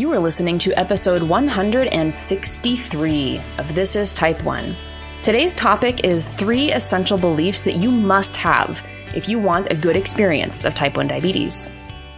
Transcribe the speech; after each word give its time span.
You 0.00 0.10
are 0.12 0.18
listening 0.18 0.58
to 0.60 0.72
episode 0.78 1.22
163 1.22 3.42
of 3.58 3.74
This 3.74 3.96
is 3.96 4.14
Type 4.14 4.42
1. 4.42 4.74
Today's 5.22 5.54
topic 5.54 6.04
is 6.04 6.26
three 6.26 6.72
essential 6.72 7.18
beliefs 7.18 7.64
that 7.64 7.76
you 7.76 7.90
must 7.90 8.34
have 8.36 8.82
if 9.14 9.28
you 9.28 9.38
want 9.38 9.70
a 9.70 9.74
good 9.74 9.96
experience 9.96 10.64
of 10.64 10.72
type 10.72 10.96
1 10.96 11.08
diabetes. 11.08 11.70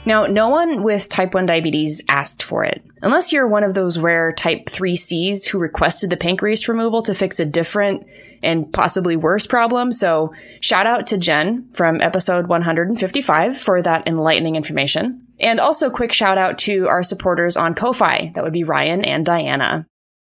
Now, 0.04 0.26
no 0.26 0.48
one 0.48 0.84
with 0.84 1.08
type 1.08 1.34
1 1.34 1.46
diabetes 1.46 2.04
asked 2.08 2.44
for 2.44 2.62
it, 2.62 2.84
unless 3.02 3.32
you're 3.32 3.48
one 3.48 3.64
of 3.64 3.74
those 3.74 3.98
rare 3.98 4.30
type 4.30 4.66
3Cs 4.66 5.48
who 5.48 5.58
requested 5.58 6.10
the 6.10 6.16
pancreas 6.16 6.68
removal 6.68 7.02
to 7.02 7.16
fix 7.16 7.40
a 7.40 7.44
different 7.44 8.06
and 8.44 8.72
possibly 8.72 9.16
worse 9.16 9.48
problem. 9.48 9.90
So, 9.90 10.32
shout 10.60 10.86
out 10.86 11.08
to 11.08 11.18
Jen 11.18 11.68
from 11.74 12.00
episode 12.00 12.46
155 12.46 13.58
for 13.58 13.82
that 13.82 14.06
enlightening 14.06 14.54
information. 14.54 15.26
And 15.42 15.60
also, 15.60 15.90
quick 15.90 16.12
shout 16.12 16.38
out 16.38 16.58
to 16.58 16.86
our 16.88 17.02
supporters 17.02 17.56
on 17.56 17.74
Ko-Fi. 17.74 18.32
That 18.34 18.44
would 18.44 18.52
be 18.52 18.64
Ryan 18.64 19.04
and 19.04 19.26
Diana. 19.26 19.86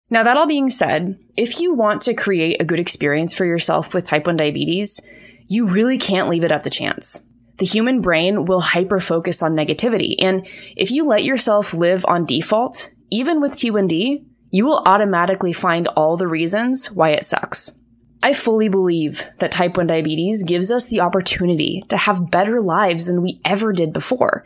Now, 0.09 0.23
that 0.23 0.37
all 0.37 0.45
being 0.45 0.69
said, 0.69 1.17
if 1.35 1.59
you 1.61 1.73
want 1.73 2.01
to 2.03 2.13
create 2.13 2.61
a 2.61 2.65
good 2.65 2.79
experience 2.79 3.33
for 3.33 3.45
yourself 3.45 3.93
with 3.93 4.05
type 4.05 4.27
1 4.27 4.35
diabetes, 4.37 5.01
you 5.47 5.65
really 5.65 5.97
can't 5.97 6.29
leave 6.29 6.43
it 6.43 6.51
up 6.51 6.63
to 6.63 6.69
chance 6.69 7.25
the 7.57 7.65
human 7.65 8.01
brain 8.01 8.45
will 8.45 8.61
hyper 8.61 8.99
focus 8.99 9.41
on 9.41 9.53
negativity. 9.53 10.15
And 10.19 10.47
if 10.75 10.91
you 10.91 11.05
let 11.05 11.23
yourself 11.23 11.73
live 11.73 12.05
on 12.07 12.25
default, 12.25 12.91
even 13.11 13.41
with 13.41 13.53
T1D, 13.53 14.25
you 14.51 14.65
will 14.65 14.83
automatically 14.85 15.53
find 15.53 15.87
all 15.89 16.17
the 16.17 16.27
reasons 16.27 16.91
why 16.91 17.11
it 17.11 17.25
sucks. 17.25 17.79
I 18.21 18.33
fully 18.33 18.69
believe 18.69 19.27
that 19.39 19.51
type 19.51 19.77
1 19.77 19.87
diabetes 19.87 20.43
gives 20.43 20.71
us 20.71 20.87
the 20.87 21.01
opportunity 21.01 21.83
to 21.89 21.97
have 21.97 22.31
better 22.31 22.61
lives 22.61 23.07
than 23.07 23.21
we 23.21 23.39
ever 23.45 23.71
did 23.71 23.93
before. 23.93 24.45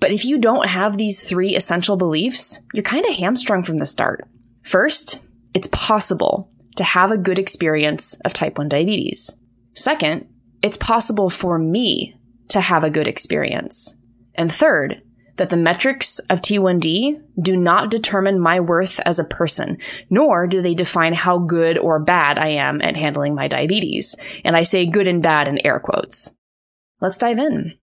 But 0.00 0.12
if 0.12 0.24
you 0.24 0.38
don't 0.38 0.68
have 0.68 0.96
these 0.96 1.22
three 1.22 1.56
essential 1.56 1.96
beliefs, 1.96 2.64
you're 2.72 2.82
kind 2.82 3.04
of 3.04 3.16
hamstrung 3.16 3.64
from 3.64 3.78
the 3.78 3.86
start. 3.86 4.28
First, 4.62 5.20
it's 5.54 5.68
possible 5.72 6.50
to 6.76 6.84
have 6.84 7.10
a 7.10 7.18
good 7.18 7.38
experience 7.38 8.20
of 8.24 8.32
type 8.32 8.58
1 8.58 8.68
diabetes. 8.68 9.34
Second, 9.74 10.28
it's 10.62 10.76
possible 10.76 11.30
for 11.30 11.58
me 11.58 12.14
to 12.48 12.60
have 12.60 12.84
a 12.84 12.90
good 12.90 13.08
experience. 13.08 13.98
And 14.34 14.52
third, 14.52 15.02
that 15.38 15.50
the 15.50 15.56
metrics 15.56 16.18
of 16.30 16.42
T1D 16.42 17.20
do 17.40 17.56
not 17.56 17.90
determine 17.90 18.40
my 18.40 18.60
worth 18.60 19.00
as 19.00 19.18
a 19.18 19.24
person, 19.24 19.78
nor 20.10 20.46
do 20.46 20.60
they 20.60 20.74
define 20.74 21.14
how 21.14 21.38
good 21.38 21.78
or 21.78 21.98
bad 22.00 22.38
I 22.38 22.50
am 22.50 22.82
at 22.82 22.96
handling 22.96 23.34
my 23.34 23.48
diabetes. 23.48 24.16
And 24.44 24.56
I 24.56 24.62
say 24.62 24.86
good 24.86 25.06
and 25.06 25.22
bad 25.22 25.48
in 25.48 25.64
air 25.64 25.80
quotes. 25.80 26.34
Let's 27.00 27.18
dive 27.18 27.38
in. 27.38 27.78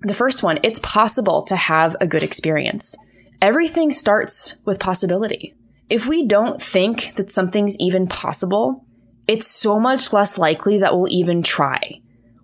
The 0.00 0.14
first 0.14 0.42
one, 0.42 0.58
it's 0.62 0.78
possible 0.80 1.42
to 1.44 1.56
have 1.56 1.96
a 2.00 2.06
good 2.06 2.22
experience. 2.22 2.96
Everything 3.40 3.90
starts 3.90 4.56
with 4.64 4.80
possibility. 4.80 5.54
If 5.88 6.06
we 6.06 6.26
don't 6.26 6.60
think 6.60 7.14
that 7.16 7.30
something's 7.30 7.78
even 7.78 8.06
possible, 8.06 8.84
it's 9.26 9.46
so 9.46 9.78
much 9.78 10.12
less 10.12 10.38
likely 10.38 10.78
that 10.78 10.96
we'll 10.96 11.10
even 11.10 11.42
try. 11.42 12.00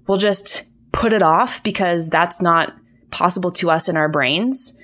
We'll 0.07 0.19
just 0.19 0.65
put 0.93 1.13
it 1.13 1.23
off 1.23 1.63
because 1.63 2.09
that's 2.09 2.41
not 2.41 2.75
possible 3.11 3.51
to 3.53 3.71
us 3.71 3.89
in 3.89 3.97
our 3.97 4.09
brains. 4.09 4.77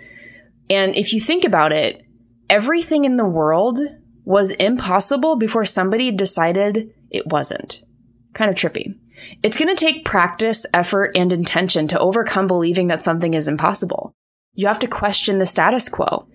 And 0.71 0.95
if 0.95 1.13
you 1.13 1.21
think 1.21 1.45
about 1.45 1.73
it, 1.73 2.03
everything 2.51 3.05
in 3.05 3.17
the 3.17 3.25
world 3.25 3.81
was 4.25 4.51
impossible 4.53 5.37
before 5.37 5.65
somebody 5.65 6.11
decided 6.11 6.93
it 7.11 7.27
wasn't. 7.27 7.83
Kind 8.35 8.51
of 8.51 8.57
trippy. 8.57 8.95
It's 9.43 9.59
going 9.59 9.75
to 9.75 9.85
take 9.85 10.05
practice, 10.05 10.67
effort, 10.75 11.13
and 11.17 11.33
intention 11.33 11.89
to 11.89 11.99
overcome 11.99 12.47
believing 12.47 12.89
that 12.89 13.03
something 13.03 13.35
is 13.35 13.49
impossible. 13.49 14.15
You 14.55 14.67
have 14.67 14.81
to 14.81 14.87
question 14.87 15.39
the 15.39 15.47
status 15.47 15.89
quo. 15.89 16.27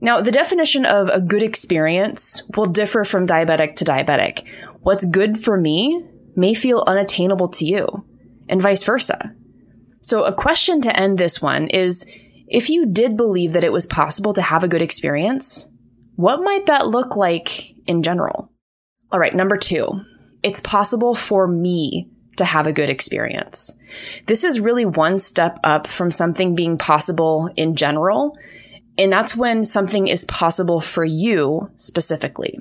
Now, 0.00 0.20
the 0.20 0.32
definition 0.32 0.86
of 0.86 1.08
a 1.08 1.20
good 1.20 1.42
experience 1.42 2.42
will 2.56 2.66
differ 2.66 3.04
from 3.04 3.26
diabetic 3.26 3.76
to 3.76 3.84
diabetic. 3.84 4.44
What's 4.80 5.04
good 5.04 5.38
for 5.38 5.58
me 5.58 6.04
may 6.36 6.54
feel 6.54 6.84
unattainable 6.86 7.48
to 7.48 7.66
you 7.66 8.04
and 8.48 8.62
vice 8.62 8.84
versa. 8.84 9.34
So, 10.00 10.24
a 10.24 10.32
question 10.32 10.80
to 10.82 10.96
end 10.96 11.18
this 11.18 11.42
one 11.42 11.66
is 11.68 12.10
if 12.46 12.70
you 12.70 12.86
did 12.86 13.16
believe 13.16 13.52
that 13.52 13.64
it 13.64 13.72
was 13.72 13.86
possible 13.86 14.32
to 14.34 14.42
have 14.42 14.62
a 14.62 14.68
good 14.68 14.80
experience, 14.80 15.68
what 16.14 16.42
might 16.42 16.66
that 16.66 16.86
look 16.86 17.16
like 17.16 17.74
in 17.86 18.02
general? 18.02 18.50
All 19.10 19.18
right, 19.18 19.34
number 19.34 19.56
two, 19.56 19.88
it's 20.42 20.60
possible 20.60 21.14
for 21.14 21.46
me 21.46 22.08
to 22.38 22.44
have 22.44 22.66
a 22.66 22.72
good 22.72 22.90
experience. 22.90 23.78
This 24.26 24.44
is 24.44 24.60
really 24.60 24.84
one 24.84 25.18
step 25.18 25.58
up 25.64 25.86
from 25.86 26.10
something 26.10 26.54
being 26.54 26.78
possible 26.78 27.50
in 27.56 27.76
general. 27.76 28.36
And 28.96 29.12
that's 29.12 29.36
when 29.36 29.62
something 29.62 30.08
is 30.08 30.24
possible 30.24 30.80
for 30.80 31.04
you 31.04 31.70
specifically 31.76 32.58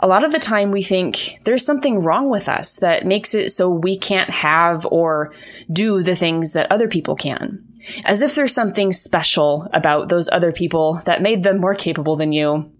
a 0.00 0.08
lot 0.08 0.24
of 0.24 0.32
the 0.32 0.38
time 0.38 0.70
we 0.70 0.82
think 0.82 1.38
there's 1.44 1.64
something 1.64 2.02
wrong 2.02 2.30
with 2.30 2.48
us 2.48 2.76
that 2.76 3.06
makes 3.06 3.34
it 3.34 3.50
so 3.50 3.68
we 3.68 3.98
can't 3.98 4.30
have 4.30 4.86
or 4.86 5.32
do 5.70 6.02
the 6.02 6.16
things 6.16 6.52
that 6.52 6.72
other 6.72 6.88
people 6.88 7.14
can. 7.14 7.62
As 8.04 8.22
if 8.22 8.34
there's 8.34 8.54
something 8.54 8.92
special 8.92 9.68
about 9.72 10.08
those 10.08 10.28
other 10.30 10.52
people 10.52 11.02
that 11.04 11.22
made 11.22 11.42
them 11.42 11.60
more 11.60 11.74
capable 11.74 12.16
than 12.16 12.32
you. 12.32 12.72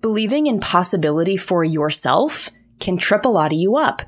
Believing 0.00 0.46
in 0.46 0.60
possibility 0.60 1.36
for 1.36 1.64
yourself 1.64 2.50
can 2.78 2.96
trip 2.96 3.24
a 3.24 3.28
lot 3.28 3.52
of 3.52 3.58
you 3.58 3.76
up, 3.76 4.02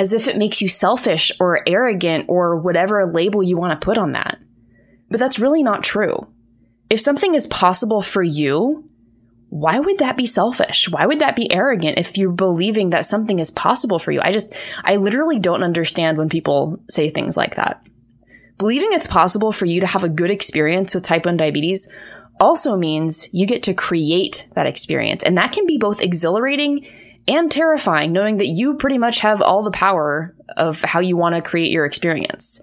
as 0.00 0.14
if 0.14 0.26
it 0.26 0.38
makes 0.38 0.62
you 0.62 0.68
selfish 0.68 1.30
or 1.38 1.62
arrogant 1.68 2.24
or 2.26 2.56
whatever 2.56 3.12
label 3.12 3.42
you 3.42 3.58
want 3.58 3.78
to 3.78 3.84
put 3.84 3.98
on 3.98 4.12
that. 4.12 4.38
But 5.10 5.20
that's 5.20 5.38
really 5.38 5.62
not 5.62 5.82
true. 5.82 6.26
If 6.88 7.02
something 7.02 7.34
is 7.34 7.46
possible 7.46 8.00
for 8.00 8.22
you, 8.22 8.88
why 9.50 9.78
would 9.78 9.98
that 9.98 10.16
be 10.16 10.24
selfish? 10.24 10.88
Why 10.88 11.04
would 11.04 11.18
that 11.18 11.36
be 11.36 11.52
arrogant 11.52 11.98
if 11.98 12.16
you're 12.16 12.32
believing 12.32 12.90
that 12.90 13.04
something 13.04 13.38
is 13.38 13.50
possible 13.50 13.98
for 13.98 14.10
you? 14.10 14.22
I 14.22 14.32
just, 14.32 14.54
I 14.82 14.96
literally 14.96 15.38
don't 15.38 15.62
understand 15.62 16.16
when 16.16 16.30
people 16.30 16.80
say 16.88 17.10
things 17.10 17.36
like 17.36 17.56
that. 17.56 17.86
Believing 18.56 18.94
it's 18.94 19.06
possible 19.06 19.52
for 19.52 19.66
you 19.66 19.80
to 19.80 19.86
have 19.86 20.02
a 20.02 20.08
good 20.08 20.30
experience 20.30 20.94
with 20.94 21.04
type 21.04 21.26
1 21.26 21.36
diabetes 21.36 21.92
also 22.40 22.74
means 22.74 23.28
you 23.34 23.44
get 23.44 23.64
to 23.64 23.74
create 23.74 24.48
that 24.54 24.66
experience. 24.66 25.22
And 25.24 25.36
that 25.36 25.52
can 25.52 25.66
be 25.66 25.76
both 25.76 26.00
exhilarating 26.00 26.86
and 27.30 27.50
terrifying, 27.50 28.12
knowing 28.12 28.38
that 28.38 28.46
you 28.46 28.74
pretty 28.74 28.98
much 28.98 29.20
have 29.20 29.40
all 29.40 29.62
the 29.62 29.70
power 29.70 30.34
of 30.56 30.82
how 30.82 31.00
you 31.00 31.16
want 31.16 31.34
to 31.34 31.42
create 31.42 31.70
your 31.70 31.86
experience. 31.86 32.60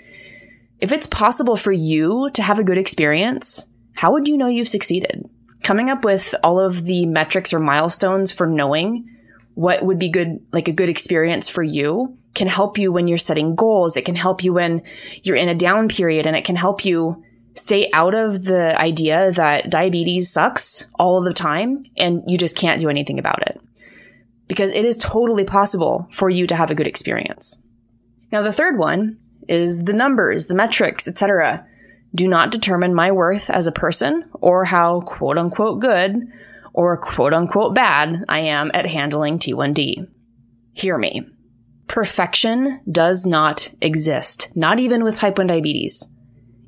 If 0.79 0.91
it's 0.91 1.07
possible 1.07 1.55
for 1.55 1.71
you 1.71 2.29
to 2.33 2.43
have 2.43 2.59
a 2.59 2.63
good 2.63 2.77
experience, 2.77 3.67
how 3.93 4.13
would 4.13 4.27
you 4.27 4.37
know 4.37 4.47
you've 4.47 4.69
succeeded? 4.69 5.27
coming 5.67 5.89
up 5.89 6.05
with 6.05 6.33
all 6.43 6.61
of 6.61 6.85
the 6.85 7.05
metrics 7.05 7.53
or 7.53 7.59
milestones 7.59 8.31
for 8.31 8.47
knowing 8.47 9.09
what 9.55 9.83
would 9.83 9.99
be 9.99 10.07
good, 10.07 10.39
like 10.53 10.69
a 10.69 10.71
good 10.71 10.87
experience 10.87 11.49
for 11.49 11.61
you 11.61 12.17
can 12.35 12.47
help 12.47 12.77
you 12.77 12.89
when 12.89 13.05
you're 13.05 13.17
setting 13.17 13.53
goals. 13.53 13.97
It 13.97 14.05
can 14.05 14.15
help 14.15 14.45
you 14.45 14.53
when 14.53 14.81
you're 15.23 15.35
in 15.35 15.49
a 15.49 15.55
down 15.55 15.89
period 15.89 16.25
and 16.25 16.37
it 16.37 16.45
can 16.45 16.55
help 16.55 16.85
you 16.85 17.21
stay 17.53 17.89
out 17.91 18.13
of 18.13 18.45
the 18.45 18.79
idea 18.79 19.33
that 19.33 19.69
diabetes 19.69 20.31
sucks 20.31 20.85
all 20.97 21.17
of 21.17 21.25
the 21.25 21.33
time 21.33 21.83
and 21.97 22.23
you 22.27 22.37
just 22.37 22.55
can't 22.55 22.79
do 22.79 22.87
anything 22.87 23.19
about 23.19 23.41
it. 23.45 23.59
Because 24.47 24.71
it 24.71 24.85
is 24.85 24.97
totally 24.97 25.43
possible 25.43 26.07
for 26.11 26.29
you 26.29 26.47
to 26.47 26.55
have 26.55 26.71
a 26.71 26.75
good 26.75 26.87
experience. 26.87 27.61
Now, 28.31 28.41
the 28.41 28.53
third 28.53 28.77
one 28.77 29.17
is 29.47 29.83
the 29.83 29.93
numbers, 29.93 30.47
the 30.47 30.55
metrics, 30.55 31.07
etc 31.07 31.65
do 32.17 32.27
not 32.27 32.51
determine 32.51 32.93
my 32.93 33.11
worth 33.11 33.49
as 33.49 33.67
a 33.67 33.71
person 33.71 34.25
or 34.33 34.65
how 34.65 35.01
quote 35.01 35.37
unquote 35.37 35.79
good 35.79 36.27
or 36.73 36.97
quote 36.97 37.33
unquote 37.33 37.75
bad 37.75 38.25
I 38.27 38.39
am 38.39 38.71
at 38.73 38.87
handling 38.87 39.39
T1D. 39.39 40.07
Hear 40.73 40.97
me. 40.97 41.27
Perfection 41.87 42.81
does 42.89 43.25
not 43.25 43.69
exist, 43.81 44.51
not 44.55 44.79
even 44.79 45.03
with 45.03 45.15
type 45.15 45.37
1 45.37 45.47
diabetes. 45.47 46.13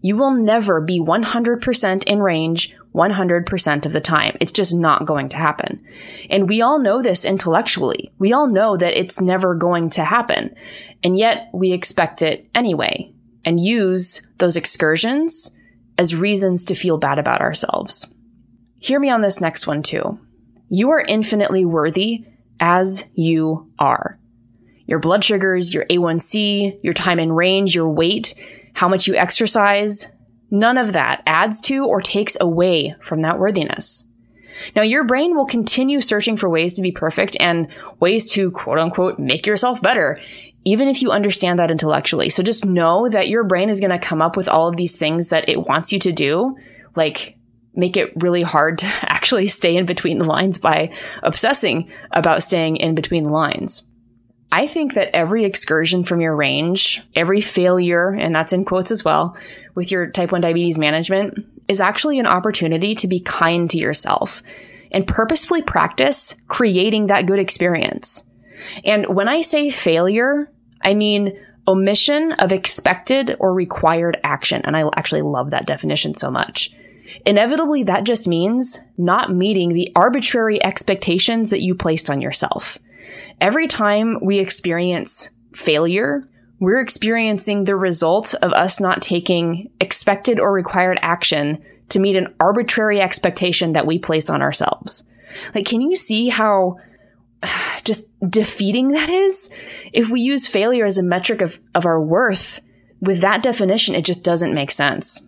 You 0.01 0.15
will 0.15 0.31
never 0.31 0.79
be 0.79 0.99
100% 0.99 2.03
in 2.05 2.19
range 2.19 2.73
100% 2.93 3.85
of 3.85 3.93
the 3.93 4.01
time. 4.01 4.37
It's 4.41 4.51
just 4.51 4.75
not 4.75 5.05
going 5.05 5.29
to 5.29 5.37
happen. 5.37 5.83
And 6.29 6.49
we 6.49 6.61
all 6.61 6.79
know 6.79 7.01
this 7.01 7.25
intellectually. 7.25 8.11
We 8.17 8.33
all 8.33 8.47
know 8.47 8.77
that 8.77 8.99
it's 8.99 9.21
never 9.21 9.55
going 9.55 9.91
to 9.91 10.03
happen. 10.03 10.55
And 11.03 11.17
yet 11.17 11.49
we 11.53 11.71
expect 11.71 12.21
it 12.21 12.49
anyway 12.53 13.13
and 13.45 13.59
use 13.59 14.27
those 14.37 14.57
excursions 14.57 15.55
as 15.97 16.15
reasons 16.15 16.65
to 16.65 16.75
feel 16.75 16.97
bad 16.97 17.19
about 17.19 17.41
ourselves. 17.41 18.13
Hear 18.79 18.99
me 18.99 19.09
on 19.09 19.21
this 19.21 19.41
next 19.41 19.67
one 19.67 19.83
too. 19.83 20.19
You 20.69 20.91
are 20.91 21.01
infinitely 21.01 21.65
worthy 21.65 22.25
as 22.59 23.09
you 23.13 23.71
are. 23.79 24.19
Your 24.85 24.99
blood 24.99 25.23
sugars, 25.23 25.73
your 25.73 25.85
A1C, 25.85 26.79
your 26.81 26.93
time 26.93 27.19
in 27.19 27.31
range, 27.31 27.75
your 27.75 27.89
weight, 27.89 28.33
how 28.73 28.87
much 28.87 29.07
you 29.07 29.15
exercise, 29.15 30.11
none 30.51 30.77
of 30.77 30.93
that 30.93 31.21
adds 31.25 31.61
to 31.61 31.85
or 31.85 32.01
takes 32.01 32.37
away 32.39 32.95
from 33.01 33.21
that 33.21 33.39
worthiness. 33.39 34.05
Now, 34.75 34.81
your 34.81 35.05
brain 35.05 35.35
will 35.35 35.45
continue 35.45 36.01
searching 36.01 36.35
for 36.35 36.49
ways 36.49 36.73
to 36.73 36.81
be 36.81 36.91
perfect 36.91 37.37
and 37.39 37.67
ways 37.99 38.29
to 38.33 38.51
quote 38.51 38.77
unquote 38.77 39.17
make 39.17 39.45
yourself 39.45 39.81
better 39.81 40.19
even 40.65 40.87
if 40.87 41.01
you 41.01 41.11
understand 41.11 41.59
that 41.59 41.71
intellectually. 41.71 42.29
So 42.29 42.43
just 42.43 42.65
know 42.65 43.09
that 43.09 43.29
your 43.29 43.43
brain 43.43 43.69
is 43.69 43.79
going 43.79 43.97
to 43.97 43.99
come 43.99 44.21
up 44.21 44.35
with 44.35 44.49
all 44.49 44.67
of 44.67 44.77
these 44.77 44.97
things 44.97 45.29
that 45.29 45.47
it 45.47 45.67
wants 45.67 45.91
you 45.91 45.99
to 45.99 46.11
do, 46.11 46.57
like 46.95 47.37
make 47.73 47.95
it 47.95 48.11
really 48.17 48.41
hard 48.41 48.77
to 48.79 48.85
actually 49.01 49.47
stay 49.47 49.75
in 49.75 49.85
between 49.85 50.17
the 50.17 50.25
lines 50.25 50.59
by 50.59 50.93
obsessing 51.23 51.91
about 52.11 52.43
staying 52.43 52.77
in 52.77 52.93
between 52.95 53.23
the 53.23 53.31
lines. 53.31 53.88
I 54.51 54.65
think 54.65 54.95
that 54.95 55.15
every 55.15 55.45
excursion 55.45 56.03
from 56.03 56.21
your 56.21 56.35
range, 56.35 57.03
every 57.15 57.41
failure, 57.41 58.09
and 58.09 58.33
that's 58.33 58.53
in 58.53 58.65
quotes 58.65 58.91
as 58.91 59.05
well, 59.05 59.37
with 59.75 59.91
your 59.91 60.09
type 60.09 60.31
1 60.31 60.41
diabetes 60.41 60.79
management 60.79 61.45
is 61.67 61.79
actually 61.79 62.17
an 62.19 62.25
opportunity 62.25 62.95
to 62.95 63.07
be 63.07 63.19
kind 63.19 63.69
to 63.69 63.77
yourself 63.77 64.41
and 64.91 65.05
purposefully 65.05 65.61
practice 65.61 66.41
creating 66.47 67.07
that 67.07 67.27
good 67.27 67.37
experience. 67.37 68.27
And 68.83 69.05
when 69.07 69.27
I 69.27 69.41
say 69.41 69.69
failure, 69.69 70.51
I 70.81 70.95
mean 70.95 71.39
omission 71.67 72.31
of 72.33 72.51
expected 72.51 73.35
or 73.39 73.53
required 73.53 74.19
action. 74.23 74.63
And 74.65 74.75
I 74.75 74.89
actually 74.95 75.21
love 75.21 75.51
that 75.51 75.67
definition 75.67 76.15
so 76.15 76.31
much. 76.31 76.71
Inevitably, 77.25 77.83
that 77.83 78.03
just 78.03 78.27
means 78.27 78.79
not 78.97 79.31
meeting 79.31 79.73
the 79.73 79.91
arbitrary 79.95 80.63
expectations 80.63 81.51
that 81.51 81.61
you 81.61 81.75
placed 81.75 82.09
on 82.09 82.21
yourself. 82.21 82.79
Every 83.39 83.67
time 83.67 84.17
we 84.21 84.39
experience 84.39 85.31
failure, 85.53 86.27
we're 86.59 86.81
experiencing 86.81 87.63
the 87.63 87.75
result 87.75 88.35
of 88.41 88.51
us 88.53 88.79
not 88.79 89.01
taking 89.01 89.71
expected 89.79 90.39
or 90.39 90.51
required 90.51 90.99
action 91.01 91.63
to 91.89 91.99
meet 91.99 92.15
an 92.15 92.33
arbitrary 92.39 93.01
expectation 93.01 93.73
that 93.73 93.87
we 93.87 93.97
place 93.97 94.29
on 94.29 94.41
ourselves. 94.41 95.07
Like, 95.55 95.65
can 95.65 95.81
you 95.81 95.95
see 95.95 96.29
how 96.29 96.77
just 97.83 98.09
defeating 98.29 98.89
that 98.89 99.09
is? 99.09 99.49
If 99.93 100.09
we 100.09 100.21
use 100.21 100.47
failure 100.47 100.85
as 100.85 100.97
a 100.97 101.03
metric 101.03 101.41
of, 101.41 101.59
of 101.73 101.85
our 101.85 102.01
worth, 102.01 102.61
with 103.01 103.21
that 103.21 103.41
definition, 103.41 103.95
it 103.95 104.03
just 104.03 104.23
doesn't 104.23 104.53
make 104.53 104.71
sense. 104.71 105.25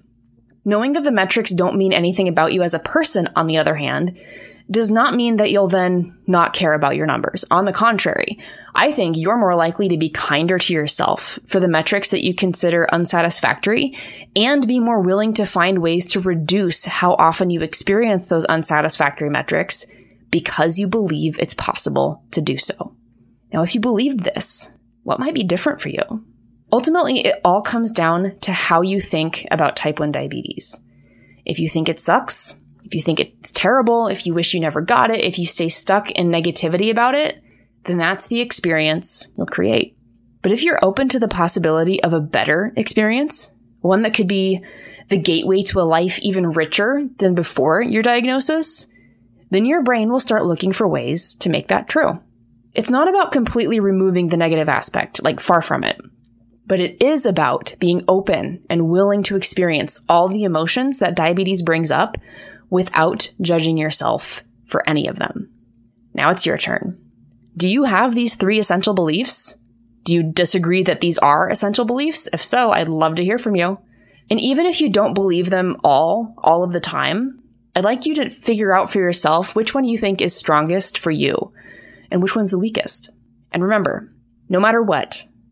Knowing 0.63 0.93
that 0.93 1.03
the 1.03 1.11
metrics 1.11 1.51
don't 1.51 1.77
mean 1.77 1.93
anything 1.93 2.27
about 2.27 2.53
you 2.53 2.61
as 2.61 2.73
a 2.73 2.79
person, 2.79 3.27
on 3.35 3.47
the 3.47 3.57
other 3.57 3.75
hand, 3.75 4.17
does 4.69 4.89
not 4.89 5.15
mean 5.15 5.37
that 5.37 5.51
you'll 5.51 5.67
then 5.67 6.17
not 6.27 6.53
care 6.53 6.73
about 6.73 6.95
your 6.95 7.05
numbers. 7.05 7.43
On 7.51 7.65
the 7.65 7.73
contrary, 7.73 8.39
I 8.73 8.91
think 8.91 9.17
you're 9.17 9.37
more 9.37 9.55
likely 9.55 9.89
to 9.89 9.97
be 9.97 10.09
kinder 10.09 10.57
to 10.59 10.73
yourself 10.73 11.37
for 11.47 11.59
the 11.59 11.67
metrics 11.67 12.11
that 12.11 12.23
you 12.23 12.33
consider 12.33 12.87
unsatisfactory 12.93 13.97
and 14.35 14.65
be 14.65 14.79
more 14.79 15.01
willing 15.01 15.33
to 15.33 15.45
find 15.45 15.79
ways 15.81 16.05
to 16.07 16.21
reduce 16.21 16.85
how 16.85 17.13
often 17.15 17.49
you 17.49 17.61
experience 17.61 18.27
those 18.27 18.45
unsatisfactory 18.45 19.29
metrics 19.29 19.87
because 20.29 20.79
you 20.79 20.87
believe 20.87 21.37
it's 21.37 21.53
possible 21.55 22.23
to 22.31 22.39
do 22.39 22.57
so. 22.57 22.95
Now, 23.51 23.63
if 23.63 23.75
you 23.75 23.81
believed 23.81 24.21
this, 24.23 24.73
what 25.03 25.19
might 25.19 25.33
be 25.33 25.43
different 25.43 25.81
for 25.81 25.89
you? 25.89 26.25
Ultimately, 26.71 27.25
it 27.25 27.41
all 27.43 27.61
comes 27.61 27.91
down 27.91 28.37
to 28.41 28.53
how 28.53 28.81
you 28.81 29.01
think 29.01 29.45
about 29.51 29.75
type 29.75 29.99
1 29.99 30.11
diabetes. 30.11 30.81
If 31.45 31.59
you 31.59 31.67
think 31.67 31.89
it 31.89 31.99
sucks, 31.99 32.61
if 32.85 32.95
you 32.95 33.01
think 33.01 33.19
it's 33.19 33.51
terrible, 33.51 34.07
if 34.07 34.25
you 34.25 34.33
wish 34.33 34.53
you 34.53 34.59
never 34.59 34.81
got 34.81 35.11
it, 35.11 35.23
if 35.23 35.37
you 35.37 35.45
stay 35.45 35.67
stuck 35.67 36.11
in 36.11 36.29
negativity 36.29 36.89
about 36.89 37.15
it, 37.15 37.43
then 37.85 37.97
that's 37.97 38.27
the 38.27 38.39
experience 38.39 39.31
you'll 39.35 39.47
create. 39.47 39.97
But 40.41 40.51
if 40.51 40.63
you're 40.63 40.83
open 40.83 41.09
to 41.09 41.19
the 41.19 41.27
possibility 41.27 42.01
of 42.01 42.13
a 42.13 42.19
better 42.21 42.73
experience, 42.77 43.51
one 43.81 44.03
that 44.03 44.13
could 44.13 44.27
be 44.27 44.63
the 45.09 45.17
gateway 45.17 45.63
to 45.63 45.79
a 45.79 45.83
life 45.83 46.19
even 46.19 46.51
richer 46.51 47.07
than 47.17 47.35
before 47.35 47.81
your 47.81 48.01
diagnosis, 48.01 48.91
then 49.49 49.65
your 49.65 49.83
brain 49.83 50.09
will 50.09 50.19
start 50.19 50.45
looking 50.45 50.71
for 50.71 50.87
ways 50.87 51.35
to 51.35 51.49
make 51.49 51.67
that 51.67 51.89
true. 51.89 52.19
It's 52.73 52.89
not 52.89 53.09
about 53.09 53.33
completely 53.33 53.81
removing 53.81 54.29
the 54.29 54.37
negative 54.37 54.69
aspect, 54.69 55.21
like 55.21 55.41
far 55.41 55.61
from 55.61 55.83
it 55.83 55.99
but 56.65 56.79
it 56.79 57.01
is 57.01 57.25
about 57.25 57.75
being 57.79 58.03
open 58.07 58.63
and 58.69 58.89
willing 58.89 59.23
to 59.23 59.35
experience 59.35 60.05
all 60.07 60.27
the 60.27 60.43
emotions 60.43 60.99
that 60.99 61.15
diabetes 61.15 61.63
brings 61.63 61.91
up 61.91 62.17
without 62.69 63.31
judging 63.41 63.77
yourself 63.77 64.43
for 64.67 64.87
any 64.87 65.07
of 65.07 65.17
them. 65.17 65.49
Now 66.13 66.31
it's 66.31 66.45
your 66.45 66.57
turn. 66.57 66.97
Do 67.55 67.67
you 67.67 67.83
have 67.83 68.15
these 68.15 68.35
three 68.35 68.59
essential 68.59 68.93
beliefs? 68.93 69.57
Do 70.03 70.13
you 70.13 70.23
disagree 70.23 70.83
that 70.83 71.01
these 71.01 71.17
are 71.17 71.49
essential 71.49 71.85
beliefs? 71.85 72.29
If 72.31 72.43
so, 72.43 72.71
I'd 72.71 72.87
love 72.87 73.15
to 73.15 73.23
hear 73.23 73.37
from 73.37 73.55
you. 73.55 73.77
And 74.29 74.39
even 74.39 74.65
if 74.65 74.79
you 74.79 74.89
don't 74.89 75.13
believe 75.13 75.49
them 75.49 75.77
all, 75.83 76.33
all 76.37 76.63
of 76.63 76.71
the 76.71 76.79
time, 76.79 77.41
I'd 77.75 77.83
like 77.83 78.05
you 78.05 78.15
to 78.15 78.29
figure 78.29 78.73
out 78.73 78.89
for 78.89 78.99
yourself 78.99 79.55
which 79.55 79.73
one 79.73 79.83
you 79.83 79.97
think 79.97 80.21
is 80.21 80.35
strongest 80.35 80.97
for 80.97 81.11
you 81.11 81.53
and 82.09 82.21
which 82.21 82.35
one's 82.35 82.51
the 82.51 82.59
weakest. 82.59 83.11
And 83.51 83.63
remember, 83.63 84.11
no 84.49 84.59
matter 84.59 84.81
what, 84.81 85.25